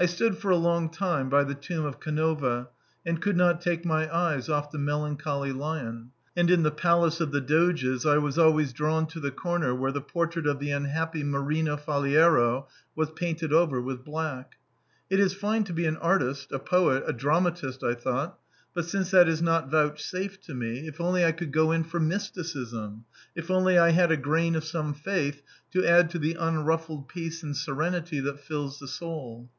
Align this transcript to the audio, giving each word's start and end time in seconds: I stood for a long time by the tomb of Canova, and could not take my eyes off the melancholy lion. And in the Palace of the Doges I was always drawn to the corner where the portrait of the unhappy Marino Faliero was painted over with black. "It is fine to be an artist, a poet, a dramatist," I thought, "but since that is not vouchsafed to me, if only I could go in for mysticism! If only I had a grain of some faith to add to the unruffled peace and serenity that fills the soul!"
I 0.00 0.06
stood 0.06 0.38
for 0.38 0.50
a 0.52 0.56
long 0.56 0.90
time 0.90 1.28
by 1.28 1.42
the 1.42 1.56
tomb 1.56 1.84
of 1.84 1.98
Canova, 1.98 2.68
and 3.04 3.20
could 3.20 3.36
not 3.36 3.60
take 3.60 3.84
my 3.84 4.08
eyes 4.16 4.48
off 4.48 4.70
the 4.70 4.78
melancholy 4.78 5.50
lion. 5.50 6.12
And 6.36 6.48
in 6.52 6.62
the 6.62 6.70
Palace 6.70 7.20
of 7.20 7.32
the 7.32 7.40
Doges 7.40 8.06
I 8.06 8.16
was 8.18 8.38
always 8.38 8.72
drawn 8.72 9.08
to 9.08 9.18
the 9.18 9.32
corner 9.32 9.74
where 9.74 9.90
the 9.90 10.00
portrait 10.00 10.46
of 10.46 10.60
the 10.60 10.70
unhappy 10.70 11.24
Marino 11.24 11.76
Faliero 11.76 12.68
was 12.94 13.10
painted 13.10 13.52
over 13.52 13.80
with 13.80 14.04
black. 14.04 14.52
"It 15.10 15.18
is 15.18 15.34
fine 15.34 15.64
to 15.64 15.72
be 15.72 15.84
an 15.84 15.96
artist, 15.96 16.52
a 16.52 16.60
poet, 16.60 17.02
a 17.08 17.12
dramatist," 17.12 17.82
I 17.82 17.94
thought, 17.94 18.38
"but 18.74 18.84
since 18.84 19.10
that 19.10 19.26
is 19.28 19.42
not 19.42 19.68
vouchsafed 19.68 20.44
to 20.44 20.54
me, 20.54 20.86
if 20.86 21.00
only 21.00 21.24
I 21.24 21.32
could 21.32 21.50
go 21.52 21.72
in 21.72 21.82
for 21.82 21.98
mysticism! 21.98 23.04
If 23.34 23.50
only 23.50 23.76
I 23.76 23.90
had 23.90 24.12
a 24.12 24.16
grain 24.16 24.54
of 24.54 24.62
some 24.62 24.94
faith 24.94 25.42
to 25.72 25.84
add 25.84 26.08
to 26.10 26.20
the 26.20 26.34
unruffled 26.34 27.08
peace 27.08 27.42
and 27.42 27.56
serenity 27.56 28.20
that 28.20 28.38
fills 28.38 28.78
the 28.78 28.86
soul!" 28.86 29.50